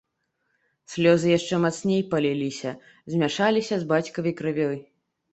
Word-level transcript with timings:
Слёзы 0.91 1.27
яшчэ 1.33 1.55
мацней 1.65 2.01
паліліся, 2.13 2.71
змяшаліся 3.15 3.75
з 3.83 3.87
бацькавай 3.91 4.33
крывёй. 4.41 4.79